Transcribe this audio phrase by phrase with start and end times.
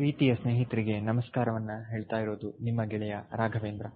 [0.00, 3.86] ಪ್ರೀತಿಯ ಸ್ನೇಹಿತರಿಗೆ ನಮಸ್ಕಾರವನ್ನ ಹೇಳ್ತಾ ಇರೋದು ನಿಮ್ಮ ಗೆಳೆಯ ರಾಘವೇಂದ್ರ.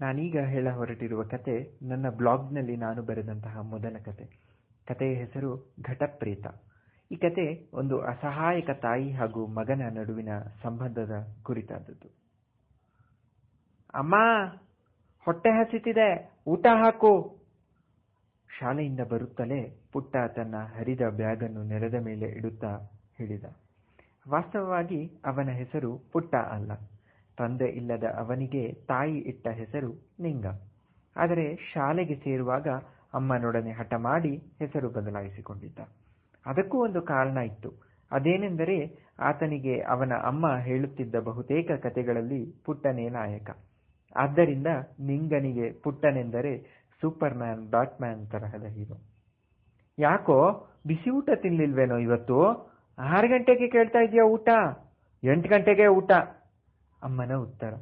[0.00, 4.24] ನಾನೀಗ ಹೇಳ ಹೊರಟಿರುವ ಕತೆ ನನ್ನ ಬ್ಲಾಗ್ನಲ್ಲಿ ನಾನು ಬರೆದಂತಹ ಮೊದಲ ಕತೆ.
[4.86, 6.46] ಕತೆಯ ಹೆಸರು ಘಟಪ್ರೀತ.
[7.12, 10.28] ಈ ಕತೆ ಒಂದು ಅಸಹಾಯಕ ತಾಯಿ ಹಾಗೂ ಮಗನ ನಡುವಿನ
[10.62, 12.08] ಸಂಬಂಧದ ಕುರಿತಾದದ್ದು.
[13.94, 14.14] ಅಮ್ಮ,
[15.24, 17.38] ಹೊಟ್ಟೆ ಹಸಿತಿದೆ, ಊಟ ಹಾಕು.
[18.60, 22.78] ಶಾಲೆಯಿಂದ ಬರುತ್ತಲೇ ಪುಟ್ಟ ತನ್ನ ಹರಿದ ಬ್ಯಾಗನ್ನು ನೆಲದ ಮೇಲೆ ಇಡುತ್ತಾ
[23.16, 23.44] ಹೇಳಿದ.
[24.30, 26.72] ವಾಸ್ತವವಾಗಿ ಅವನ ಹೆಸರು ಪುಟ್ಟ ಅಲ್ಲ.
[27.38, 30.46] ತಂದೆ ಇಲ್ಲದ ಅವನಿಗೆ ತಾಯಿ ಇಟ್ಟ ಹೆಸರು ನಿಂಗ
[31.16, 32.68] ಆದರೆ ಶಾಲೆಗೆ ಸೇರುವಾಗ
[33.14, 35.78] ಅಮ್ಮನೊಡನೆ ಹಠ ಮಾಡಿ ಹೆಸರು ಬದಲಾಯಿಸಿಕೊಂಡಿದ್ದ.
[36.46, 37.70] ಅದಕ್ಕೂ ಒಂದು ಕಾರಣ ಇತ್ತು.
[38.10, 43.50] ಅದೇನೆಂದರೆ ಆತನಿಗೆ ಅವನ ಅಮ್ಮ ಹೇಳುತ್ತಿದ್ದ ಬಹುತೇಕ ಕತೆಗಳಲ್ಲಿ ಪುಟ್ಟನೇ ನಾಯಕ.
[44.16, 44.66] ಆದ್ದರಿಂದ
[45.00, 46.58] ನಿಂಗನಿಗೆ ಪುಟ್ಟನೆಂದರೆ
[47.00, 48.94] ಸೂಪರ್ ಮ್ಯಾನ್ ಬ್ಯಾಟ್ಮ್ಯಾನ್ ತರಹದ ಹೀರೋ.
[49.98, 52.71] ಯಾಕೋ ಬಿಸಿ ಊಟ ತಿನ್ಲಿಲ್ವೇನೋ ಇವತ್ತು?
[52.98, 54.48] ಆರು ಗಂಟೆಗೆ ಕೇಳ್ತಾ ಇದೆಯಾ ಊಟ?
[55.22, 56.12] ಎಂಟು ಗಂಟೆಗೆ ಊಟ?
[57.02, 57.74] ಅಮ್ಮನ ಉತ್ತರ.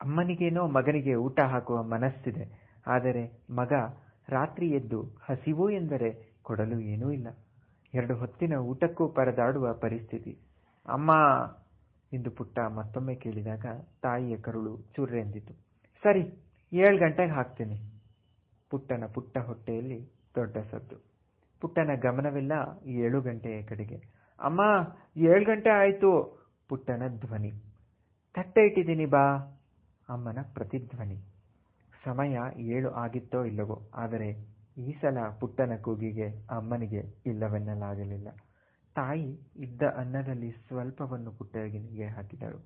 [0.00, 2.68] ಅಮ್ಮನಿಗೇನೋ ಮಗನಿಗೆ ಊಟ ಹಾಕುವ ಮನಸ್ಸಿದೆ.
[2.86, 3.72] ಆದರೆ ಮಗ
[4.28, 7.28] ರಾತ್ರಿ ಎದ್ದು ಹಸಿವು ಎಂದರೆ ಕೊಡಲು ಏನೂ ಇಲ್ಲ.
[7.94, 10.38] ಎರಡು ಹೊತ್ತಿನ ಊಟಕ್ಕೂ ಪರದಾಡುವ ಪರಿಸ್ಥಿತಿ.
[10.88, 11.10] ಅಮ್ಮ!
[12.12, 13.66] ಎಂದು ಪುಟ್ಟ ಮತ್ತೊಮ್ಮೆ ಕೇಳಿದಾಗ
[14.02, 15.52] ತಾಯಿಯ ಕರುಳು ಚುರ್ರೆಂದಿತು.
[16.02, 16.22] ಸರಿ,
[16.72, 17.80] ಏಳು ಗಂಟೆಗೆ ಹಾಕ್ತೀನಿ.
[18.70, 21.17] ಪುಟ್ಟನ ಪುಟ್ಟ ಹೊಟ್ಟೆಯಲ್ಲಿ ದೊಡ್ಡ ಸದ್ದು.
[21.60, 22.52] ಪುಟ್ಟನ ಗಮನವಿಲ್ಲ
[22.86, 23.96] ಏಳು ಗಂಟೆಯ ಕಡೆಗೆ.
[24.40, 24.60] ಅಮ್ಮ
[25.16, 26.38] ಏಳು ಗಂಟೆ ಆಯಿತು.
[26.68, 27.50] ಪುಟ್ಟನ ಧ್ವನಿ.
[28.34, 29.36] ತಟ್ಟೆ ಇಟ್ಟಿದ್ದೀನಿ ಬಾ.
[30.08, 31.16] ಅಮ್ಮನ ಪ್ರತಿಧ್ವನಿ.
[32.04, 38.28] ಸಮಯ ಏಳು ಆಗಿತ್ತೋ ಇಲ್ಲವೋ, ಆದರೆ ಈ ಸಲ ಪುಟ್ಟನ ಕೂಗಿಗೆ ಅಮ್ಮನಿಗೆ ಇಲ್ಲವೆನ್ನಲಾಗಲಿಲ್ಲ.
[38.94, 42.58] ತಾಯಿ ಇದ್ದ ಅನ್ನದಲ್ಲಿ ಸ್ವಲ್ಪವನ್ನು ಪುಟ್ಟನಿಗೆ ಹಾಕಿದಳು.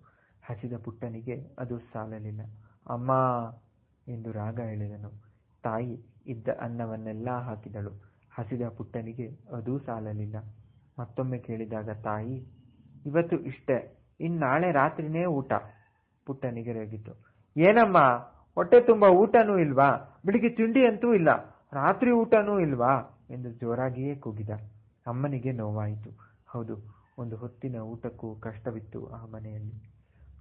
[0.45, 2.41] ಹಸಿದ ಪುಟ್ಟನಿಗೆ ಅದು ಸಾಲಲಿಲ್ಲ.
[2.87, 3.13] ಅಮ್ಮ
[4.09, 5.11] ಎಂದು ರಾಗ ಹೇಳಿದನು.
[5.63, 8.13] ತಾಯಿ ಇದ್ದ ಅನ್ನವನ್ನೆಲ್ಲ ಹಾಕಿದಳು.
[8.38, 10.36] ಹಸಿದ ಪುಟ್ಟನಿಗೆ ಅದೂ ಸಾಲಲಿಲ್ಲ
[10.98, 12.47] ಮತ್ತೊಮ್ಮೆ ಕೇಳಿದಾಗ, ತಾಯಿ,
[13.06, 13.98] ಇವತ್ತು ಇಷ್ಟೇ.
[14.20, 15.52] ಇನ್ನಾಳೆ ರಾತ್ರಿನೇ ಊಟ.
[16.27, 17.12] ಪುಟ್ಟನಿಗೆ ರೇಗಿತು.
[17.56, 17.98] ಏನಮ್ಮ?
[18.55, 20.20] ಹೊಟ್ಟೆ ತುಂಬ ಊಟನೂ ಇಲ್ವಾ?
[20.24, 21.29] ಬೆಳಿಗ್ಗೆ ತಿಂಡಿ ಅಂತೂ ಇಲ್ಲ.
[21.73, 23.20] ರಾತ್ರಿ ಊಟನೂ ಇಲ್ವಾ?
[23.30, 24.51] ಎಂದು ಜೋರಾಗಿಯೇ ಕೂಗಿದ.
[25.07, 26.11] ಅಮ್ಮನಿಗೆ ನೋವಾಯಿತು.
[26.48, 26.77] ಹೌದು,
[27.18, 29.92] ಒಂದು ಹೊತ್ತಿನ ಊಟಕ್ಕೂ ಕಷ್ಟವಿತ್ತು ಆ ಮನೆಯಲ್ಲಿ.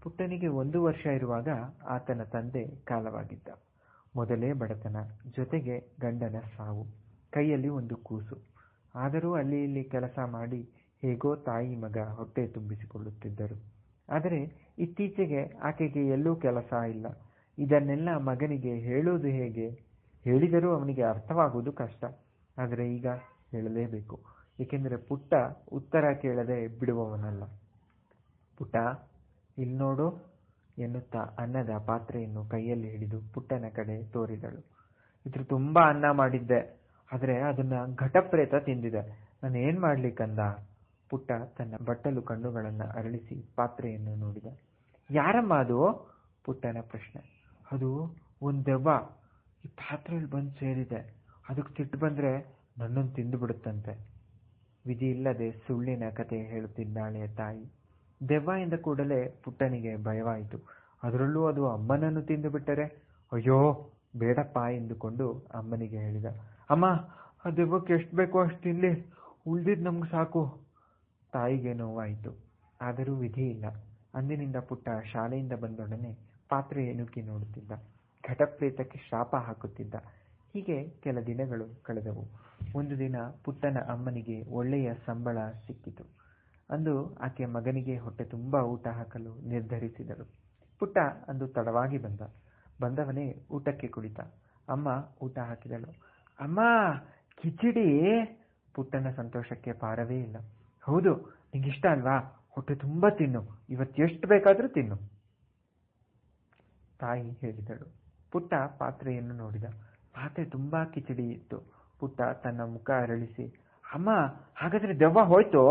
[0.01, 1.47] ಪುಟ್ಟನಿಗೆ ಒಂದು ವರ್ಷ ಇರುವಾಗ
[1.87, 3.47] ಆತನ ತಂದೆ ಕಾಲವಾಗಿದ್ದ.
[4.15, 4.95] ಮೊದಲೇ ಬಡತನ,
[5.35, 6.85] ಜೊತೆಗೆ ಗಂಡನ ಸಾವು.
[7.31, 8.37] ಕೈಯಲ್ಲಿ ಒಂದು ಕೂಸು.
[8.95, 10.69] ಆದರೂ ಅಲ್ಲಿ ಇಲ್ಲಿ ಕೆಲಸ ಮಾಡಿ
[11.01, 13.63] ಹೇಗೋ ತಾಯಿ ಮಗ ಹೊಟ್ಟೆ ತುಂಬಿಸಿಕೊಳ್ಳುತ್ತಿದ್ದರು.
[14.09, 17.05] ಆದರೆ ಇತ್ತೀಚೆಗೆ ಆಕೆಗೆ ಎಲ್ಲೂ ಕೆಲಸ ಇಲ್ಲ.
[17.59, 19.69] ಇದನ್ನೆಲ್ಲ ಮಗನಿಗೆ ಹೇಳುವುದು ಹೇಗೆ?
[20.23, 22.05] ಹೇಳಿದರೂ ಅವನಿಗೆ ಅರ್ಥವಾಗುವುದು ಕಷ್ಟ.
[22.57, 23.07] ಆದರೆ ಈಗ
[23.51, 24.21] ಹೇಳಲೇಬೇಕು.
[24.59, 25.33] ಏಕೆಂದರೆ ಪುಟ್ಟ
[25.71, 27.43] ಉತ್ತರ ಕೇಳದೆ ಬಿಡುವವನಲ್ಲ.
[28.57, 28.75] ಪುಟ
[29.57, 30.31] ಇಲ್ಲಿ ನೋಡು
[30.77, 34.71] ಎನ್ನುತ್ತಾ ಅನ್ನದ ಪಾತ್ರೆಯನ್ನು ಕೈಯಲ್ಲಿ ಹಿಡಿದು ಪುಟ್ಟನ ಕಡೆ ತೋರಿದಳು.
[35.25, 36.80] ಇದ್ರ ತುಂಬಾ ಅನ್ನ ಮಾಡಿದ್ದೆ.
[37.11, 39.31] ಆದರೆ ಅದನ್ನ ಘಟಪ್ರೇತ ತಿಂದಿದೆ.
[39.43, 40.39] ನಾನು ಏನ್ ಮಾಡ್ಲಿಕ್ಕಂದ?
[41.09, 44.45] ಪುಟ್ಟ ತನ್ನ ಬಟ್ಟಲು ಕಣ್ಣುಗಳನ್ನ ಅರಳಿಸಿ ಪಾತ್ರೆಯನ್ನು ನೋಡಿದ.
[45.11, 46.11] ಯಾರಮ್ಮ ಅದು?
[46.43, 47.45] ಪುಟ್ಟನ ಪ್ರಶ್ನೆ.
[47.71, 48.89] ಅದು ಒಂದ್ ದೆವ್ವ.
[49.65, 51.15] ಈ ಪಾತ್ರೆಯಲ್ಲಿ ಬಂದು ಸೇರಿದೆ.
[51.49, 54.07] ಅದಕ್ಕೆ ಸಿಟ್ಟು ಬಂದ್ರೆ ನನ್ನನ್ನು ತಿಂದು ಬಿಡುತ್ತಂತೆ.
[54.87, 57.65] ವಿಧಿ ಇಲ್ಲದೆ ಸುಳ್ಳಿನ ಕತೆ ಹೇಳುತ್ತಿದ್ದಾಳೆ ತಾಯಿ.
[58.29, 60.57] ದೆವ್ವ ಎಂದ ಕೂಡಲೇ ಪುಟ್ಟನಿಗೆ ಭಯವಾಯಿತು.
[61.03, 62.83] ಅದರಲ್ಲೂ ಅದು ಅಮ್ಮನನ್ನು ತಿಂದು ಬಿಟ್ಟರೆ?
[63.31, 63.89] ಅಯ್ಯೋ
[64.19, 66.25] ಬೇಡಪ್ಪ ಎಂದುಕೊಂಡು ಅಮ್ಮನಿಗೆ ಹೇಳಿದ,
[66.69, 66.85] ಅಮ್ಮ,
[67.45, 69.13] ಆ ದೆವ್ವಕ್ಕೆ ಎಷ್ಟು ಬೇಕೋ ಅಷ್ಟು ತಿನ್ಲಿ,
[69.47, 70.61] ಉಳ್ದಿದ್ ನಮ್ಗೆ ಸಾಕು.
[71.33, 72.51] ತಾಯಿಗೆ ನೋವಾಯಿತು.
[72.81, 73.65] ಆದರೂ ವಿಧಿ ಇಲ್ಲ.
[74.15, 76.17] ಅಂದಿನಿಂದ ಪುಟ್ಟ ಶಾಲೆಯಿಂದ ಬಂದೊಡನೆ
[76.49, 77.71] ಪಾತ್ರೆ ಎನುಕಿ ನೋಡುತ್ತಿದ್ದ.
[78.29, 79.95] ಘಟಪ್ರೇತಕ್ಕೆ ಶಾಪ ಹಾಕುತ್ತಿದ್ದ.
[80.53, 82.25] ಹೀಗೆ ಕೆಲ ದಿನಗಳು ಕಳೆದವು.
[82.75, 86.03] ಒಂದು ದಿನ ಪುಟ್ಟನ ಅಮ್ಮನಿಗೆ ಒಳ್ಳೆಯ ಸಂಬಳ ಸಿಕ್ಕಿತು.
[86.69, 90.25] ಅಂದು ಆಕೆ ಮಗನಿಗೆ ಹೊಟ್ಟೆ ತುಂಬಾ ಊಟ ಹಾಕಲು ನಿರ್ಧರಿಸಿದಳು.
[90.79, 90.97] ಪುಟ್ಟ
[91.27, 92.21] ಅಂದು ತಡವಾಗಿ ಬಂದ.
[92.81, 94.19] ಬಂದವನೇ ಊಟಕ್ಕೆ ಕುಳಿತ.
[94.69, 94.87] ಅಮ್ಮ
[95.21, 95.89] ಊಟ ಹಾಕಿದಳು.
[96.39, 96.59] ಅಮ್ಮ,
[97.41, 97.87] ಕಿಚಡಿ?
[98.73, 100.37] ಪುಟ್ಟನ ಸಂತೋಷಕ್ಕೆ ಪಾರವೇ ಇಲ್ಲ.
[100.83, 101.15] ಹೌದು,
[101.53, 102.17] ನಿಂಗಿಷ್ಟ ಅಲ್ವಾ?
[102.49, 103.41] ಹೊಟ್ಟೆ ತುಂಬಾ ತಿನ್ನು.
[103.69, 104.97] ಇವತ್ತು ಎಷ್ಟು ಬೇಕಾದ್ರೂ ತಿನ್ನು.
[106.99, 107.87] ತಾಯಿ ಹೇಳಿದಳು.
[108.31, 109.63] ಪುಟ್ಟ ಪಾತ್ರೆಯನ್ನು ನೋಡಿದ.
[110.15, 111.57] ಪಾತ್ರೆ ತುಂಬಾ ಕಿಚಡಿ ಇತ್ತು.
[111.99, 113.45] ಪುಟ್ಟ ತನ್ನ ಮುಖ ಅರಳಿಸಿ,
[113.93, 114.09] ಅಮ್ಮ,
[114.55, 115.61] ಹಾಗಾದ್ರೆ ದೆವ್ವ ಹೋಯ್ತು?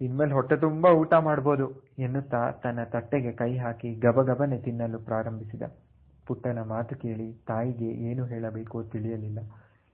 [0.00, 1.66] ಇನ್ಮೇಲೆ ಹೊಟ್ಟೆ ತುಂಬಾ ಊಟ ಮಾಡ್ಬೋದು.
[1.98, 5.62] ಎನ್ನುತ್ತಾ ತನ್ನ ತಟ್ಟೆಗೆ ಕೈ ಹಾಕಿ ಗಬಗಬನೆ ತಿನ್ನಲು ಪ್ರಾರಂಭಿಸಿದ.
[6.30, 9.40] ಪುಟ್ಟನ ಮಾತು ಕೇಳಿ ತಾಯಿಗೆ ಏನು ಹೇಳಬೇಕೋ ತಿಳಿಯಲಿಲ್ಲ.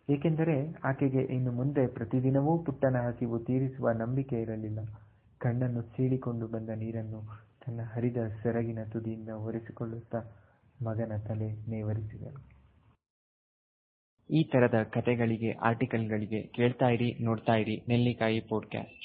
[0.08, 4.80] ಏಕೆಂದರೆ ಆಕೆಗೆ ಇನ್ನು ಮುಂದೆ ಪ್ರತಿದಿನವೂ ಪುಟ್ಟನ ಹಸಿವು ತೀರಿಸುವ ನಂಬಿಕೆ ಇರಲಿಲ್ಲ.
[5.40, 7.20] ಕಣ್ಣನ್ನು ಸೀಳಿಕೊಂಡು ಬಂದ ನೀರನ್ನು
[7.62, 10.20] ತನ್ನ ಹರಿದ ಸೆರಗಿನ ತುದಿಯಿಂದ ಒರೆಸಿಕೊಳ್ಳುತ್ತಾ
[10.82, 12.40] ಮಗನ ತಲೆ ನೇವರಿಸಿದರು
[14.30, 19.04] ಈ ತರದ ಕತೆಗಳಿಗೆ ಆರ್ಟಿಕಲ್ಗಳಿಗೆ ಕೇಳ್ತಾ ಇರಿ, ನೋಡ್ತಾ ಇರಿ, ನೆಲ್ಲಿಕಾಯಿ ಪಾಡ್ಕ್ಯಾಸ್ಟ್.